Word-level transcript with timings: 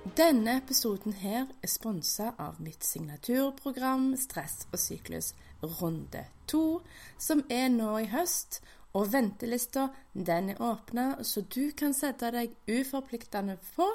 Denne 0.00 0.56
episoden 0.56 1.12
her 1.12 1.44
er 1.60 1.68
sponsa 1.68 2.30
av 2.40 2.56
mitt 2.64 2.86
signaturprogram 2.88 4.14
Stress 4.16 4.62
og 4.72 4.80
syklus 4.80 5.34
runde 5.60 6.22
to, 6.48 6.80
som 7.20 7.42
er 7.52 7.68
nå 7.68 7.98
i 8.00 8.06
høst. 8.08 8.62
Og 8.96 9.12
ventelista 9.12 9.90
den 10.14 10.48
er 10.54 10.62
åpna, 10.64 11.20
så 11.22 11.44
du 11.44 11.70
kan 11.76 11.92
sette 11.94 12.30
deg 12.32 12.56
uforpliktende 12.64 13.58
på 13.76 13.86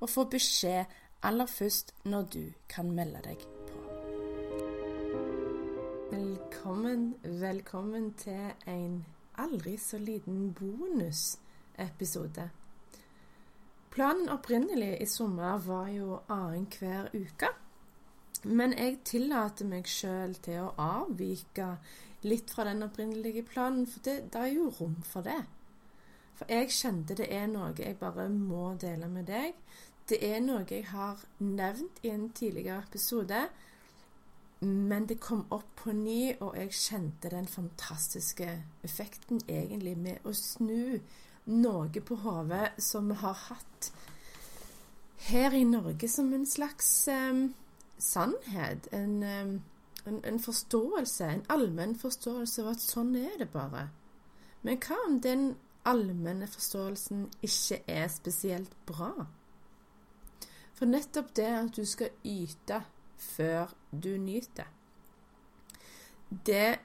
og 0.00 0.10
få 0.10 0.26
beskjed 0.34 0.90
aller 1.22 1.46
først 1.46 1.94
når 2.02 2.26
du 2.34 2.42
kan 2.68 2.90
melde 2.90 3.22
deg 3.24 3.46
på. 3.46 3.78
Velkommen, 6.10 7.14
velkommen 7.22 8.10
til 8.18 8.50
en 8.66 8.98
aldri 9.38 9.78
så 9.78 10.02
liten 10.02 10.50
bonusepisode. 10.58 12.50
Planen 13.94 14.28
opprinnelig 14.28 14.96
i 15.00 15.06
sommer 15.06 15.58
var 15.62 15.86
jo 15.94 16.16
annenhver 16.26 17.12
uke. 17.14 17.50
Men 18.44 18.72
jeg 18.74 18.96
tillater 19.06 19.68
meg 19.70 19.86
sjøl 19.86 20.34
til 20.42 20.64
å 20.64 20.72
avvike 20.82 21.68
litt 22.26 22.50
fra 22.50 22.66
den 22.66 22.82
opprinnelige 22.82 23.44
planen, 23.46 23.86
for 23.86 24.02
det, 24.02 24.16
det, 24.32 24.40
er 24.40 24.50
jo 24.50 24.72
rom 24.80 24.96
for 25.06 25.22
det. 25.22 25.44
For 26.34 26.50
jeg 26.50 26.72
kjente 26.74 27.14
det 27.20 27.28
er 27.30 27.46
noe 27.52 27.70
jeg 27.78 27.94
bare 28.00 28.26
må 28.32 28.72
dele 28.82 29.06
med 29.12 29.28
deg. 29.30 29.54
Det 30.10 30.18
er 30.26 30.42
noe 30.42 30.66
jeg 30.68 30.88
har 30.90 31.22
nevnt 31.38 32.02
i 32.02 32.10
en 32.12 32.26
tidligere 32.34 32.82
episode, 32.88 33.44
men 34.64 35.06
det 35.06 35.20
kom 35.22 35.44
opp 35.54 35.70
på 35.84 35.94
ny, 35.94 36.34
og 36.40 36.58
jeg 36.58 36.74
kjente 36.74 37.30
den 37.30 37.46
fantastiske 37.46 38.48
effekten 38.84 39.38
egentlig 39.46 39.94
med 40.02 40.26
å 40.26 40.34
snu 40.34 40.98
noe 41.50 42.00
på 42.00 42.16
hodet 42.22 42.72
som 42.82 43.10
vi 43.10 43.18
har 43.20 43.36
hatt 43.48 43.90
her 45.28 45.54
i 45.56 45.64
Norge 45.64 46.08
som 46.08 46.32
en 46.32 46.46
slags 46.46 47.08
um, 47.08 47.54
sannhet. 47.98 48.88
En, 48.92 49.22
um, 49.22 49.62
en, 50.06 50.24
en, 50.24 50.40
forståelse, 50.40 51.24
en 51.24 51.44
allmenn 51.52 51.96
forståelse 51.96 52.64
av 52.64 52.72
at 52.74 52.84
sånn 52.84 53.14
er 53.16 53.38
det 53.40 53.50
bare. 53.52 53.88
Men 54.64 54.80
hva 54.84 54.98
om 55.06 55.20
den 55.24 55.54
allmenne 55.84 56.48
forståelsen 56.48 57.28
ikke 57.44 57.82
er 57.88 58.08
spesielt 58.12 58.72
bra? 58.88 59.12
For 60.74 60.90
nettopp 60.90 61.34
det 61.36 61.50
at 61.54 61.76
du 61.76 61.84
skal 61.88 62.12
yte 62.26 62.82
før 63.20 63.72
du 63.92 64.16
nyter, 64.18 64.68
det 66.44 66.80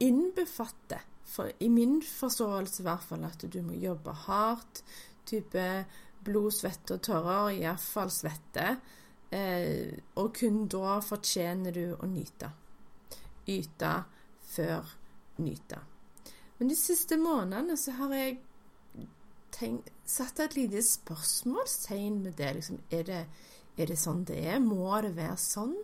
innbefatter 0.00 1.02
for 1.28 1.52
i 1.60 1.68
min 1.68 1.98
forståelse 2.02 2.82
i 2.82 2.86
hvert 2.86 3.04
fall 3.04 3.26
at 3.28 3.44
du 3.52 3.60
må 3.62 3.76
jobbe 3.78 4.14
hardt. 4.26 4.82
Type 5.28 5.64
blod, 6.24 6.52
svette 6.56 6.96
og 6.96 7.04
tårer, 7.04 7.58
iallfall 7.60 8.10
svette. 8.12 8.70
Eh, 9.30 9.92
og 10.16 10.32
kun 10.38 10.64
da 10.72 10.98
fortjener 11.04 11.74
du 11.76 11.84
å 11.98 12.08
nyte. 12.08 12.50
Yte 13.48 13.92
før 14.48 14.96
nyte. 15.44 15.82
Men 16.58 16.72
de 16.72 16.76
siste 16.78 17.18
månedene 17.20 17.76
så 17.78 17.94
har 18.00 18.14
jeg 18.16 18.38
tenkt, 19.54 19.92
satt 20.08 20.40
et 20.42 20.56
lite 20.56 20.82
spørsmålstegn 20.82 22.22
med 22.24 22.38
det. 22.40 22.54
Liksom, 22.58 22.80
er 22.90 23.06
det. 23.06 23.22
Er 23.78 23.86
det 23.86 23.98
sånn 24.00 24.24
det 24.26 24.40
er? 24.50 24.58
Må 24.62 24.90
det 25.04 25.14
være 25.14 25.38
sånn? 25.38 25.76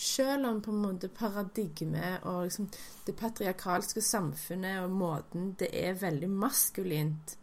Selv 0.00 0.46
om 0.48 0.60
på 0.62 0.70
en 0.72 0.84
måte 0.84 1.10
paradigmet 1.12 2.22
og 2.30 2.46
liksom 2.46 2.70
det 3.06 3.16
patriarkalske 3.18 4.02
samfunnet 4.04 4.84
og 4.84 4.94
måten 4.94 5.50
det 5.60 5.68
er 5.76 5.98
veldig 5.98 6.30
maskulint 6.30 7.34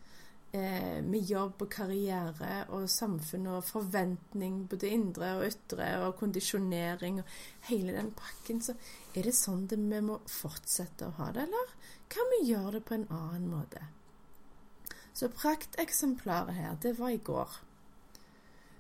eh, 0.56 1.04
med 1.04 1.28
jobb 1.28 1.66
og 1.66 1.70
karriere 1.76 2.64
og 2.74 2.88
samfunn 2.90 3.50
og 3.52 3.68
forventning, 3.68 4.64
både 4.72 4.94
indre 4.96 5.34
og 5.38 5.46
ytre, 5.50 5.92
og 6.06 6.16
kondisjonering 6.24 7.22
og 7.22 7.38
hele 7.70 8.00
den 8.00 8.14
pakken, 8.18 8.64
så 8.64 8.78
er 9.14 9.28
det 9.28 9.36
sånn 9.38 9.68
det 9.68 9.78
vi 9.84 10.02
må 10.08 10.22
fortsette 10.32 11.12
å 11.12 11.16
ha 11.20 11.30
det, 11.36 11.46
eller 11.50 11.78
kan 12.10 12.34
vi 12.34 12.46
gjøre 12.54 12.78
det 12.80 12.86
på 12.88 12.96
en 12.98 13.08
annen 13.12 13.52
måte? 13.52 13.84
Så 15.18 15.30
prakteksemplaret 15.34 16.56
her, 16.56 16.76
det 16.82 16.96
var 17.00 17.10
i 17.10 17.24
går. 17.26 17.64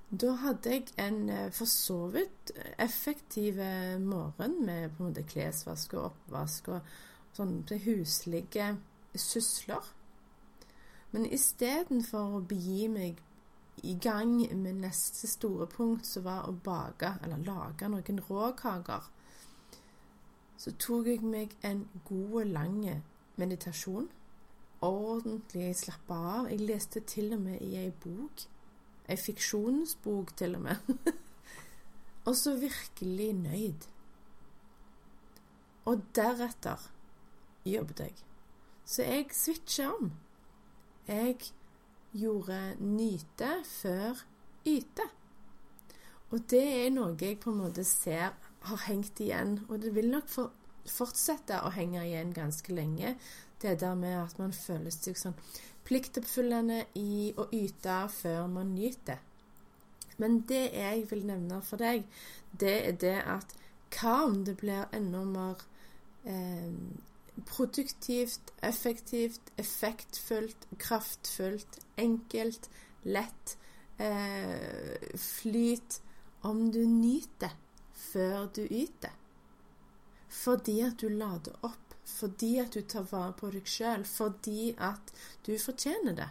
Da 0.07 0.31
hadde 0.39 0.71
jeg 0.71 0.85
en 1.03 1.29
eh, 1.29 1.49
for 1.51 1.67
så 1.67 2.05
vidt 2.07 2.51
effektiv 2.79 3.59
eh, 3.59 3.99
morgen 3.99 4.65
med 4.65 4.93
på 4.95 5.03
en 5.03 5.09
måte 5.09 5.25
klesvask 5.27 5.97
og 5.97 6.05
oppvask 6.13 6.69
og 6.71 6.93
sånne 7.35 7.79
huslige 7.83 8.69
sysler. 9.19 9.91
Men 11.11 11.27
istedenfor 11.27 12.39
å 12.39 12.41
begi 12.47 12.87
meg 12.87 13.19
i 13.83 13.97
gang 13.99 14.39
med 14.55 14.79
neste 14.79 15.27
store 15.27 15.67
punkt, 15.75 16.07
som 16.07 16.23
var 16.23 16.47
å 16.47 16.55
bake 16.55 17.17
eller 17.23 17.43
lage 17.43 17.91
noen 17.91 18.23
råkaker, 18.29 19.11
så 20.57 20.77
tok 20.79 21.11
jeg 21.11 21.27
meg 21.27 21.59
en 21.67 21.83
god, 22.07 22.45
lang 22.55 22.79
meditasjon. 23.35 24.07
Ordentlig 24.87 25.73
slappa 25.75 26.25
av. 26.37 26.53
Jeg 26.53 26.63
leste 26.63 27.03
til 27.03 27.33
og 27.35 27.43
med 27.43 27.59
i 27.59 27.75
ei 27.75 27.91
bok 27.91 28.47
Ei 29.07 29.17
fiksjonsbok, 29.17 30.35
til 30.37 30.55
og 30.57 30.65
med. 30.67 30.95
og 32.27 32.35
så 32.35 32.55
virkelig 32.59 33.33
nøyd. 33.33 33.87
Og 35.87 36.01
deretter 36.15 36.89
jobbet 37.65 37.99
jeg. 37.99 38.15
Så 38.85 39.03
jeg 39.03 39.29
switcha 39.35 39.87
om. 39.93 40.11
Jeg 41.07 41.37
gjorde 42.11 42.75
nyte 42.79 43.51
før 43.67 44.25
yte. 44.67 45.07
Og 46.31 46.43
det 46.51 46.63
er 46.83 46.91
noe 46.91 47.15
jeg 47.19 47.39
på 47.39 47.53
en 47.53 47.61
måte 47.63 47.85
ser 47.87 48.35
har 48.67 48.83
hengt 48.87 49.19
igjen, 49.23 49.61
og 49.69 49.79
det 49.81 49.93
vil 49.95 50.09
nok 50.11 50.27
for, 50.31 50.51
fortsette 50.87 51.61
å 51.63 51.71
henge 51.75 52.03
igjen 52.03 52.33
ganske 52.35 52.73
lenge. 52.75 53.15
Det 53.61 53.77
der 53.79 53.95
med 53.95 54.17
at 54.19 54.37
man 54.39 54.53
føler 54.53 54.93
seg 54.93 55.17
sånn 55.17 55.37
pliktoppfyllende 55.87 56.83
i 56.99 57.31
å 57.39 57.47
yte 57.55 58.01
før 58.11 58.47
man 58.51 58.73
nyter. 58.75 59.21
Men 60.17 60.41
det 60.49 60.63
jeg 60.73 61.05
vil 61.11 61.25
nevne 61.29 61.61
for 61.65 61.79
deg, 61.81 62.07
det 62.51 62.77
er 62.89 62.97
det 63.03 63.17
at 63.37 63.53
hva 63.95 64.15
om 64.27 64.41
det 64.45 64.57
blir 64.59 64.89
enda 64.95 65.21
mer 65.27 65.61
eh, 66.27 66.73
produktivt, 67.47 68.51
effektivt, 68.65 69.53
effektfullt, 69.61 70.67
kraftfullt, 70.81 71.79
enkelt, 72.01 72.69
lett, 73.05 73.55
eh, 74.01 74.97
flyt 75.21 76.01
om 76.41 76.67
du 76.73 76.81
nyter 76.89 77.53
før 78.09 78.49
du 78.57 78.65
yter? 78.65 79.13
Fordi 80.27 80.81
at 80.81 80.99
du 81.01 81.07
lader 81.09 81.55
opp 81.61 81.86
fordi 82.07 82.57
at 82.63 82.73
du 82.73 82.81
tar 82.81 83.07
vare 83.11 83.33
på 83.37 83.51
deg 83.53 83.67
sjøl, 83.67 84.05
fordi 84.07 84.73
at 84.79 85.11
du 85.45 85.53
fortjener 85.59 86.15
det. 86.17 86.29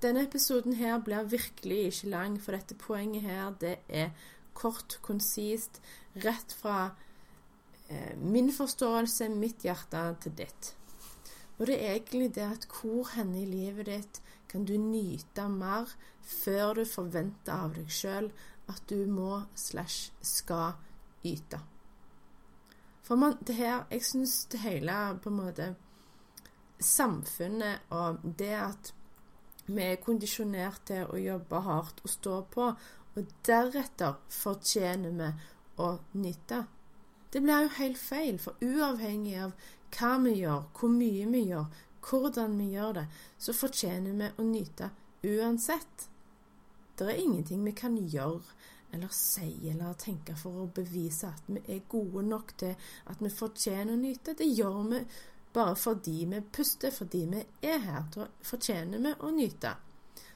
Denne 0.00 0.24
episoden 0.24 0.76
her 0.80 1.00
blir 1.04 1.28
virkelig 1.28 1.80
ikke 1.90 2.10
lang, 2.12 2.36
for 2.40 2.56
dette 2.56 2.76
poenget 2.80 3.26
her, 3.26 3.52
det 3.60 3.78
er 3.88 4.12
kort, 4.56 4.98
konsist, 5.04 5.80
rett 6.24 6.52
fra 6.56 6.90
eh, 7.88 8.16
min 8.16 8.52
forståelse, 8.52 9.28
mitt 9.28 9.64
hjerte, 9.64 10.04
til 10.24 10.36
ditt. 10.38 10.74
Og 11.58 11.66
det 11.68 11.76
er 11.76 11.98
egentlig 11.98 12.30
det 12.34 12.46
at 12.46 12.68
hvor 12.72 13.10
henne 13.14 13.42
i 13.42 13.48
livet 13.48 13.90
ditt 13.90 14.22
kan 14.48 14.64
du 14.64 14.78
nyte 14.80 15.44
mer 15.52 15.92
før 16.24 16.80
du 16.80 16.86
forventer 16.88 17.52
av 17.66 17.76
deg 17.76 17.92
sjøl 17.92 18.30
at 18.72 18.80
du 18.88 19.04
må 19.10 19.42
slash 19.54 20.14
skal 20.24 20.78
yte. 21.26 21.60
For 23.10 23.18
man, 23.18 23.32
det 23.42 23.56
her 23.58 23.88
Jeg 23.90 24.04
syns 24.06 24.44
det 24.52 24.60
hele 24.62 24.92
på 25.22 25.32
en 25.32 25.38
måte 25.40 25.64
Samfunnet 26.78 27.90
og 27.90 28.20
det 28.38 28.52
at 28.54 28.92
vi 29.66 29.82
er 29.82 29.98
kondisjonert 29.98 30.84
til 30.86 31.10
å 31.10 31.18
jobbe 31.18 31.58
hardt 31.66 31.98
og 32.04 32.12
stå 32.12 32.36
på, 32.54 32.68
og 33.18 33.34
deretter 33.46 34.14
fortjener 34.30 35.12
vi 35.18 35.28
å 35.82 35.88
nyte. 36.22 36.62
Det 37.34 37.42
blir 37.42 37.66
jo 37.66 37.74
helt 37.80 37.98
feil, 37.98 38.38
for 38.38 38.62
uavhengig 38.62 39.36
av 39.42 39.52
hva 39.98 40.12
vi 40.24 40.36
gjør, 40.40 40.64
hvor 40.78 40.94
mye 40.94 41.28
vi 41.34 41.44
gjør, 41.50 41.68
hvordan 42.06 42.56
vi 42.62 42.70
gjør 42.76 42.96
det, 43.00 43.06
så 43.38 43.54
fortjener 43.58 44.18
vi 44.22 44.30
å 44.38 44.48
nyte 44.48 44.90
uansett. 45.26 46.08
Det 46.94 47.10
er 47.10 47.22
ingenting 47.26 47.66
vi 47.66 47.74
kan 47.74 47.98
gjøre 47.98 48.42
eller 48.92 49.08
si 49.14 49.68
eller 49.70 49.94
tenke 49.98 50.34
for 50.38 50.62
å 50.64 50.70
bevise 50.74 51.30
at 51.30 51.46
vi 51.46 51.62
er 51.68 51.84
gode 51.88 52.24
nok 52.26 52.54
til 52.58 52.74
at 53.10 53.22
vi 53.22 53.30
fortjener 53.30 53.94
å 53.94 54.00
nyte. 54.00 54.34
Det 54.38 54.48
gjør 54.48 54.80
vi 54.90 55.04
bare 55.54 55.76
fordi 55.76 56.24
vi 56.30 56.40
puster, 56.52 56.90
fordi 56.94 57.24
vi 57.30 57.44
er 57.66 57.78
her. 57.86 58.04
Da 58.14 58.26
fortjener 58.46 58.98
vi 58.98 59.14
å 59.18 59.30
nyte. 59.34 59.74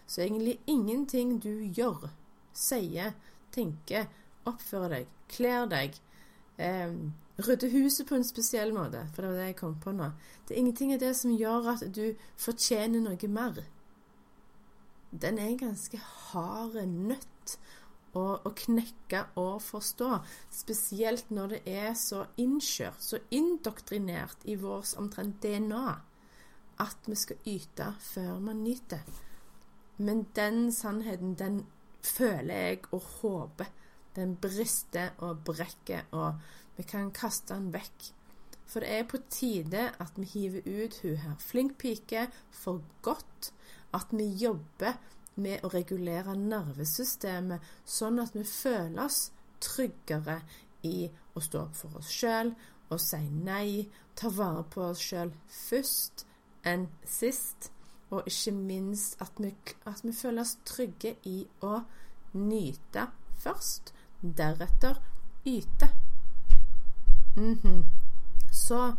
Så 0.07 0.23
egentlig 0.23 0.59
ingenting 0.67 1.39
du 1.41 1.65
gjør, 1.75 2.09
sier, 2.53 3.15
tenker, 3.55 4.09
oppfører 4.45 4.99
deg, 4.99 5.13
kler 5.33 5.69
deg, 5.71 5.95
eh, 6.59 6.93
rydder 7.39 7.73
huset 7.73 8.07
på 8.07 8.19
en 8.19 8.27
spesiell 8.27 8.75
måte, 8.75 9.07
for 9.15 9.23
det 9.23 9.31
var 9.31 9.39
det 9.41 9.47
jeg 9.49 9.61
kom 9.63 9.79
på 9.81 9.95
nå. 9.95 10.11
Det 10.47 10.55
er 10.55 10.61
ingenting 10.61 10.93
av 10.95 11.01
det 11.03 11.15
som 11.17 11.35
gjør 11.35 11.71
at 11.75 11.87
du 11.95 12.05
fortjener 12.37 13.01
noe 13.03 13.31
mer. 13.33 13.65
Den 15.11 15.39
er 15.39 15.49
en 15.49 15.59
ganske 15.59 15.99
hard 15.99 16.77
nøtt 16.91 17.57
å, 18.15 18.25
å 18.47 18.51
knekke 18.57 19.25
og 19.41 19.61
forstå, 19.65 20.11
spesielt 20.53 21.31
når 21.35 21.57
det 21.57 21.61
er 21.75 21.93
så 21.99 22.25
innkjørt, 22.41 23.03
så 23.03 23.21
indoktrinert 23.35 24.47
i 24.49 24.57
vårt 24.61 24.95
omtrent 25.01 25.41
DNA 25.43 25.87
at 26.83 27.07
vi 27.07 27.17
skal 27.19 27.49
yte 27.49 27.93
før 28.03 28.41
man 28.43 28.65
nyter. 28.65 29.05
Men 29.97 30.25
den 30.35 30.73
sannheten, 30.75 31.37
den 31.39 31.63
føler 32.03 32.55
jeg 32.55 32.83
og 32.91 33.03
håper. 33.21 33.71
Den 34.17 34.37
brister 34.39 35.15
og 35.19 35.45
brekker, 35.47 36.07
og 36.13 36.41
vi 36.77 36.87
kan 36.87 37.11
kaste 37.15 37.55
den 37.55 37.73
vekk. 37.75 38.11
For 38.67 38.83
det 38.83 38.91
er 38.91 39.09
på 39.11 39.21
tide 39.31 39.89
at 40.01 40.17
vi 40.17 40.27
hiver 40.27 40.67
ut 40.67 40.99
hun 41.03 41.19
her 41.23 41.35
flink 41.39 41.77
pike 41.79 42.29
for 42.51 42.83
godt. 43.03 43.53
At 43.95 44.11
vi 44.11 44.27
jobber 44.27 44.97
med 45.37 45.65
å 45.65 45.71
regulere 45.73 46.37
nervesystemet, 46.39 47.63
sånn 47.85 48.21
at 48.23 48.37
vi 48.37 48.45
føler 48.47 49.05
oss 49.05 49.31
tryggere 49.65 50.41
i 50.87 51.09
å 51.35 51.43
stå 51.43 51.65
opp 51.67 51.77
for 51.79 52.01
oss 52.01 52.13
sjøl 52.13 52.53
og 52.93 53.01
si 53.01 53.21
nei, 53.33 53.89
ta 54.15 54.31
vare 54.31 54.65
på 54.71 54.85
oss 54.91 55.03
sjøl 55.03 55.33
først 55.49 56.27
enn 56.69 56.87
sist 57.09 57.71
og 58.15 58.29
ikke 58.31 58.53
minst 58.55 59.21
at 59.25 59.41
vi, 59.43 59.51
at 59.89 60.05
vi 60.05 60.13
føler 60.15 60.45
oss 60.45 60.57
trygge 60.69 61.17
i 61.27 61.41
å 61.65 61.81
nyte 62.39 63.09
først, 63.43 63.93
deretter 64.23 65.01
yte. 65.45 65.89
Mm 67.37 67.59
-hmm. 67.63 67.83
Så 68.53 68.97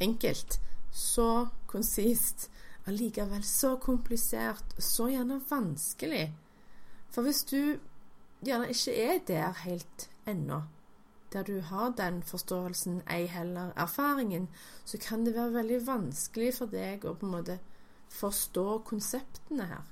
enkelt, 0.00 0.60
så 0.90 1.48
konsist, 1.66 2.50
allikevel 2.90 3.44
så 3.46 3.76
komplisert, 3.80 4.74
så 4.78 5.08
gjerne 5.10 5.40
vanskelig. 5.50 6.26
For 7.10 7.26
hvis 7.26 7.44
du 7.50 7.78
gjerne 8.44 8.70
ikke 8.74 8.94
er 9.06 9.24
der 9.28 9.64
helt 9.64 10.10
ennå, 10.28 10.62
der 11.32 11.42
du 11.46 11.60
har 11.60 11.94
den 11.98 12.22
forståelsen, 12.22 13.02
ei 13.10 13.26
heller 13.30 13.72
erfaringen, 13.76 14.48
så 14.84 14.98
kan 14.98 15.26
det 15.26 15.34
være 15.34 15.54
veldig 15.54 15.86
vanskelig 15.86 16.54
for 16.58 16.66
deg 16.66 17.06
å 17.06 17.14
på 17.14 17.26
en 17.26 17.34
måte 17.36 17.58
forstå 18.10 18.78
konseptene 18.86 19.66
her. 19.70 19.84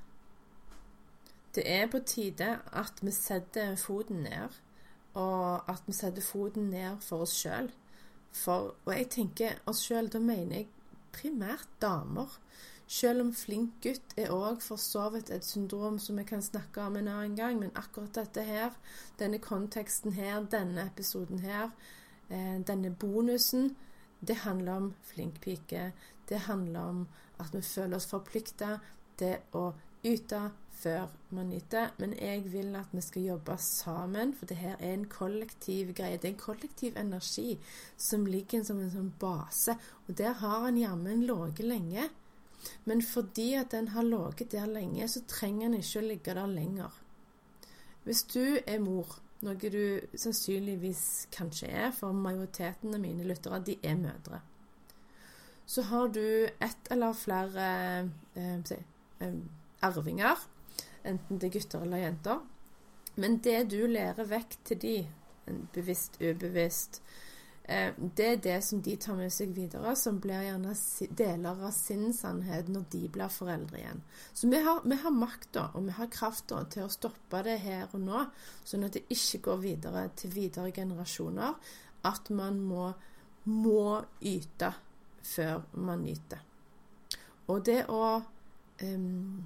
Det 1.55 1.65
er 1.71 1.87
på 1.91 1.99
tide 2.06 2.59
at 2.73 3.03
vi 3.03 3.11
setter 3.15 3.77
foten 3.77 4.25
ned, 4.27 4.59
og 5.15 5.71
at 5.71 5.83
vi 5.87 5.93
setter 5.93 6.23
foten 6.23 6.71
ned 6.71 7.01
for 7.03 7.25
oss 7.27 7.35
sjøl. 7.39 7.71
Og 8.47 8.93
jeg 8.93 9.09
tenker 9.11 9.62
oss 9.67 9.83
sjøl, 9.87 10.11
da 10.12 10.21
mener 10.23 10.61
jeg 10.61 10.69
primært 11.15 11.71
damer. 11.83 12.39
Selv 12.88 13.20
om 13.20 13.35
flink 13.37 13.82
gutt 13.85 14.14
er 14.17 14.31
òg 14.32 14.62
for 14.64 14.81
så 14.81 15.11
vidt 15.12 15.29
et 15.31 15.44
syndrom 15.44 15.99
som 16.00 16.17
vi 16.17 16.25
kan 16.25 16.40
snakke 16.43 16.81
om 16.81 16.96
en 16.96 17.11
annen 17.12 17.35
gang, 17.37 17.58
men 17.61 17.75
akkurat 17.76 18.14
dette 18.17 18.44
her, 18.49 18.73
denne 19.20 19.38
konteksten 19.44 20.14
her, 20.17 20.40
denne 20.49 20.87
episoden 20.88 21.43
her, 21.44 21.69
eh, 22.31 22.56
denne 22.64 22.90
bonusen, 22.90 23.75
det 24.20 24.37
handler 24.37 24.73
om 24.73 24.94
flink 25.02 25.40
pike. 25.40 25.93
Det 26.29 26.38
handler 26.38 26.81
om 26.81 27.08
at 27.38 27.52
vi 27.55 27.61
føler 27.62 27.96
oss 27.96 28.08
forplikta 28.08 28.79
til 29.19 29.37
å 29.52 29.75
yte 30.05 30.41
før 30.79 31.08
man 31.31 31.50
nyter. 31.52 31.93
Men 31.99 32.14
jeg 32.19 32.52
vil 32.52 32.76
at 32.76 32.93
vi 32.93 33.02
skal 33.05 33.23
jobbe 33.23 33.56
sammen, 33.62 34.32
for 34.34 34.46
det 34.46 34.56
her 34.56 34.76
er 34.79 34.94
en 34.94 35.05
kollektiv 35.05 35.93
greie. 35.94 36.17
Det 36.17 36.25
er 36.25 36.34
en 36.34 36.41
kollektiv 36.41 36.96
energi 36.96 37.58
som 37.96 38.26
ligger 38.26 38.64
som 38.64 38.81
en 38.81 38.91
sånn 38.91 39.12
base, 39.20 39.76
og 40.06 40.19
der 40.19 40.32
har 40.41 40.64
han 40.67 40.81
jammen 40.81 41.26
ligget 41.26 41.67
lenge. 41.67 42.08
Men 42.84 43.02
fordi 43.02 43.52
at 43.60 43.72
den 43.72 43.88
har 43.94 44.06
ligget 44.06 44.52
der 44.52 44.66
lenge, 44.66 45.08
så 45.08 45.22
trenger 45.28 45.69
den 45.69 45.81
ikke 45.81 46.02
å 46.02 46.06
ligge 46.08 46.34
der 46.34 46.52
lenger. 46.52 47.00
Hvis 48.05 48.22
du 48.32 48.58
er 48.66 48.78
mor, 48.81 49.19
noe 49.44 49.72
du 49.72 50.00
sannsynligvis 50.16 51.28
kanskje 51.34 51.69
er, 51.70 51.90
for 51.94 52.12
majoriteten 52.12 52.94
av 52.94 53.02
mine 53.02 53.26
lyttere, 53.26 53.60
de 53.66 53.76
er 53.82 53.99
mødre 54.00 54.40
så 55.69 55.82
har 55.82 56.08
du 56.08 56.49
ett 56.58 56.88
eller 56.90 57.12
flere 57.12 57.64
eh, 58.34 58.55
eh, 59.20 59.34
arvinger, 59.84 60.38
enten 61.05 61.37
det 61.38 61.50
er 61.50 61.52
gutter 61.58 61.82
eller 61.84 62.00
jenter. 62.06 62.38
Men 63.20 63.37
det 63.44 63.66
du 63.69 63.82
lærer 63.90 64.31
vekk 64.31 64.56
til 64.70 64.81
de, 64.81 64.94
bevisst, 65.75 66.16
ubevisst, 66.22 67.02
det 67.69 68.25
er 68.25 68.38
det 68.41 68.56
som 68.65 68.81
de 68.81 68.94
tar 68.97 69.17
med 69.19 69.32
seg 69.32 69.50
videre, 69.53 69.93
som 69.97 70.17
blir 70.23 70.41
gjerne 70.47 70.73
deler 71.19 71.59
av 71.67 71.75
sin 71.76 72.15
sannhet 72.17 72.70
når 72.73 72.87
de 72.94 73.03
blir 73.12 73.29
foreldre 73.29 73.76
igjen. 73.82 74.00
Så 74.32 74.49
vi 74.49 74.62
har, 74.65 74.81
vi 74.88 74.97
har 75.03 75.12
makta 75.12 75.67
og 75.75 75.85
vi 75.85 75.97
har 75.99 76.09
krafta 76.12 76.62
til 76.73 76.87
å 76.87 76.93
stoppe 76.93 77.43
det 77.44 77.59
her 77.67 77.93
og 77.93 78.00
nå, 78.06 78.25
sånn 78.65 78.88
at 78.88 78.97
det 78.97 79.05
ikke 79.12 79.43
går 79.50 79.61
videre 79.67 80.06
til 80.17 80.32
videre 80.32 80.73
generasjoner. 80.73 81.61
At 82.09 82.31
man 82.32 82.62
må, 82.65 82.88
må 83.53 84.00
yte 84.25 84.73
før 85.29 85.67
man 85.76 86.06
nyter. 86.06 86.41
Og 87.53 87.65
det 87.69 87.82
å 87.93 88.03
um, 88.17 89.44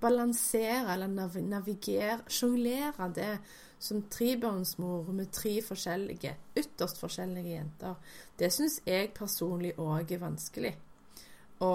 balansere 0.00 0.94
eller 0.94 1.10
nav 1.12 1.36
navigere, 1.44 2.20
sjonglere 2.28 3.10
det 3.14 3.32
som 3.80 4.02
trebarnsmor 4.12 5.08
med 5.16 5.30
tre 5.32 5.54
forskjellige, 5.64 6.34
ytterst 6.56 7.00
forskjellige 7.00 7.54
jenter, 7.54 7.94
det 8.38 8.50
syns 8.52 8.80
jeg 8.86 9.12
personlig 9.16 9.72
òg 9.80 10.12
er 10.12 10.20
vanskelig. 10.20 10.74
Å 11.64 11.72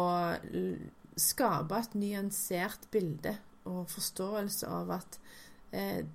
skape 1.17 1.79
et 1.79 1.97
nyansert 1.97 2.85
bilde 2.93 3.35
og 3.65 3.89
forståelse 3.89 4.69
av 4.69 4.93
at 4.99 5.19
eh, 5.73 6.05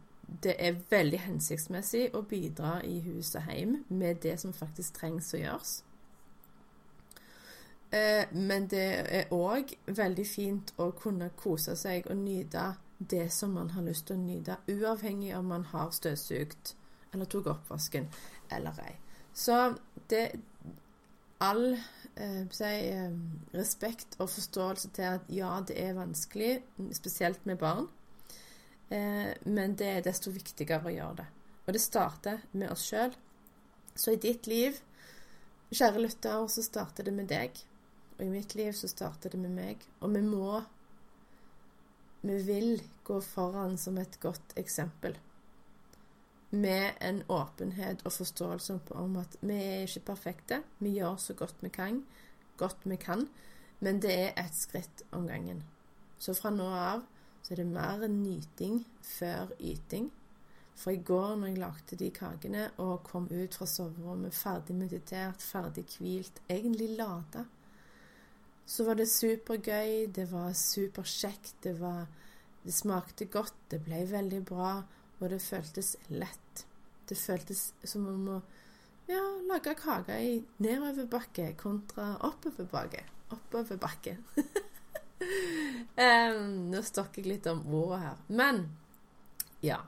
det 0.42 0.54
er 0.62 0.78
veldig 0.90 1.24
hensiktsmessig 1.24 2.10
å 2.14 2.22
bidra 2.22 2.78
i 2.86 3.00
hus 3.02 3.34
og 3.34 3.50
hjem 3.50 3.80
med 3.88 4.22
det 4.22 4.36
som 4.42 4.54
faktisk 4.54 5.00
trengs 5.00 5.32
å 5.34 5.40
gjøres. 5.42 5.80
Eh, 7.90 8.30
men 8.32 8.68
det 8.70 8.86
er 9.20 9.32
òg 9.34 9.74
veldig 9.86 10.26
fint 10.26 10.74
å 10.78 10.90
kunne 10.94 11.32
kose 11.36 11.74
seg 11.76 12.06
og 12.10 12.20
nyte 12.22 12.74
det 12.98 13.30
som 13.32 13.54
man 13.56 13.70
har 13.74 13.82
lyst 13.82 14.06
til 14.06 14.18
å 14.18 14.22
nyte, 14.22 14.58
uavhengig 14.68 15.32
om 15.36 15.48
man 15.50 15.64
har 15.72 15.90
støvsugd 15.96 16.74
eller 17.12 17.30
tok 17.30 17.48
oppvasken 17.54 18.06
eller 18.52 18.76
ei. 18.84 18.92
Så 19.34 19.56
det 20.10 20.26
all 21.40 21.72
eh, 21.72 22.42
si, 22.52 22.68
eh, 22.92 23.14
respekt 23.56 24.18
og 24.20 24.28
forståelse 24.30 24.90
til 24.96 25.08
at 25.14 25.32
ja, 25.32 25.54
det 25.66 25.78
er 25.80 25.96
vanskelig, 25.96 26.58
spesielt 26.92 27.46
med 27.48 27.58
barn, 27.62 27.88
eh, 28.92 29.32
men 29.48 29.76
det 29.80 29.88
er 29.96 30.04
desto 30.04 30.32
viktigere 30.34 30.90
å 30.90 30.94
gjøre 30.94 31.22
det. 31.22 31.28
Og 31.66 31.74
det 31.76 31.82
starter 31.82 32.44
med 32.52 32.70
oss 32.74 32.84
sjøl. 32.90 33.16
Så 33.96 34.14
i 34.14 34.20
ditt 34.20 34.46
liv, 34.50 34.76
kjære 35.72 36.04
lytter, 36.04 36.46
så 36.48 36.62
starter 36.64 37.08
det 37.08 37.14
med 37.16 37.30
deg. 37.32 37.56
Og 38.20 38.26
i 38.26 38.30
mitt 38.34 38.52
liv 38.54 38.74
så 38.76 38.88
starter 38.90 39.32
det 39.32 39.38
med 39.40 39.54
meg. 39.56 39.84
Og 40.04 40.12
vi 40.12 40.20
må 40.20 40.60
Vi 42.20 42.34
vil 42.44 42.82
gå 43.04 43.16
foran 43.24 43.78
som 43.80 43.96
et 43.96 44.18
godt 44.20 44.52
eksempel. 44.60 45.14
Med 46.50 46.98
en 47.00 47.22
åpenhet 47.32 48.02
og 48.04 48.12
forståelse 48.12 48.74
om 48.90 49.16
at 49.16 49.36
vi 49.40 49.54
er 49.56 49.86
ikke 49.86 50.02
perfekte. 50.10 50.58
Vi 50.78 50.90
gjør 50.98 51.16
så 51.16 51.34
godt 51.34 51.62
vi 51.62 51.70
kan, 51.72 52.02
godt 52.58 52.84
vi 52.84 52.96
kan, 52.96 53.24
men 53.80 54.02
det 54.02 54.12
er 54.12 54.36
ett 54.36 54.54
skritt 54.54 55.02
om 55.12 55.26
gangen. 55.26 55.62
Så 56.18 56.34
fra 56.34 56.50
nå 56.50 56.66
av 56.68 57.06
så 57.40 57.54
er 57.54 57.62
det 57.62 57.72
mer 57.72 58.04
nyting 58.08 58.84
før 59.00 59.54
yting. 59.58 60.10
For 60.74 60.92
i 60.92 61.00
går 61.00 61.36
når 61.36 61.46
jeg 61.46 61.62
lagde 61.62 61.96
de 61.96 62.10
kakene 62.10 62.68
og 62.76 63.00
kom 63.08 63.30
ut 63.32 63.54
fra 63.56 63.66
soverommet 63.66 64.34
ferdig 64.34 64.76
meditert, 64.76 65.40
ferdig 65.40 65.86
hvilt, 65.96 66.42
egentlig 66.50 66.90
lada 66.98 67.46
så 68.70 68.84
var 68.86 68.94
det 69.00 69.08
supergøy, 69.10 70.06
det 70.14 70.28
var 70.30 70.52
superkjekt, 70.54 71.56
det 71.62 71.80
var 71.80 72.06
Det 72.60 72.74
smakte 72.76 73.24
godt, 73.24 73.54
det 73.70 73.78
ble 73.80 74.02
veldig 74.04 74.42
bra, 74.44 74.82
og 75.18 75.30
det 75.32 75.38
føltes 75.40 75.94
lett. 76.12 76.66
Det 77.08 77.16
føltes 77.16 77.70
som 77.88 78.04
om 78.06 78.26
å 78.34 78.36
ja, 79.08 79.22
lage 79.48 79.72
kake 79.80 80.18
i 80.20 80.34
nedoverbakke 80.60 81.54
kontra 81.56 82.10
oppoverbakke. 82.28 83.00
Oppoverbakke. 83.32 84.18
nå 86.74 86.84
stokker 86.84 87.24
jeg 87.24 87.30
litt 87.30 87.48
om 87.48 87.64
ordet 87.80 88.02
her. 88.04 88.20
Men 88.28 88.62
ja. 89.64 89.80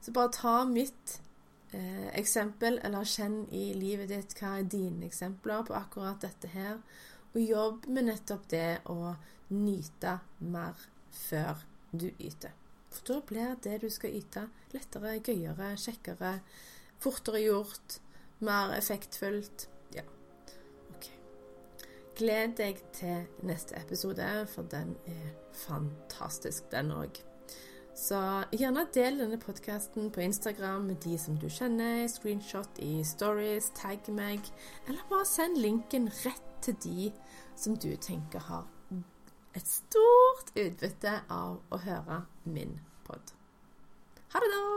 Så 0.00 0.10
bare 0.12 0.34
ta 0.34 0.58
mitt 0.66 1.20
eh, 1.70 2.10
eksempel, 2.18 2.80
eller 2.82 3.06
kjenn 3.06 3.44
i 3.54 3.68
livet 3.78 4.10
ditt 4.10 4.34
hva 4.40 4.58
er 4.58 4.66
dine 4.70 5.06
eksempler 5.06 5.62
på 5.66 5.78
akkurat 5.78 6.26
dette 6.26 6.50
her, 6.52 6.82
og 7.36 7.42
jobb 7.44 7.86
med 7.92 8.08
nettopp 8.08 8.46
det 8.48 8.78
å 8.88 9.12
nyte 9.52 10.14
mer 10.40 10.78
før 11.12 11.60
du 11.92 12.08
yter. 12.16 12.54
For 12.88 13.04
da 13.10 13.18
blir 13.28 13.58
det 13.60 13.80
du 13.82 13.90
skal 13.92 14.16
yte, 14.16 14.46
lettere, 14.72 15.18
gøyere, 15.20 15.74
kjekkere, 15.76 16.38
fortere 17.02 17.42
gjort, 17.44 17.98
mer 18.40 18.72
effektfullt. 18.78 19.66
Ja, 19.92 20.06
OK. 20.94 21.10
Gled 22.16 22.56
deg 22.56 22.80
til 22.96 23.28
neste 23.44 23.76
episode, 23.82 24.30
for 24.48 24.72
den 24.72 24.96
er 25.04 25.32
fantastisk, 25.66 26.70
den 26.72 26.94
òg. 26.96 27.20
Så 27.96 28.18
gjerne 28.52 28.84
del 28.92 29.16
denne 29.22 29.38
podkasten 29.40 30.10
på 30.12 30.20
Instagram 30.20 30.84
med 30.90 31.00
de 31.04 31.16
som 31.18 31.38
du 31.40 31.48
kjenner, 31.48 32.04
screenshot 32.12 32.80
i 32.84 33.00
stories, 33.08 33.70
tagg 33.78 34.10
meg, 34.12 34.44
eller 34.84 35.08
bare 35.08 35.24
send 35.28 35.56
linken 35.56 36.10
rett 36.26 36.50
til 36.66 36.76
de 36.84 37.10
som 37.56 37.76
du 37.80 37.94
tenker 37.96 38.44
har 38.50 38.66
et 39.56 39.68
stort 39.68 40.52
utbytte 40.52 41.14
av 41.32 41.56
å 41.72 41.80
høre 41.80 42.20
min 42.44 42.76
pod. 43.08 43.32
Ha 44.34 44.44
det, 44.44 44.52
da! 44.52 44.75